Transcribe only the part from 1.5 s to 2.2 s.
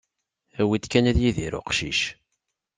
uqcic.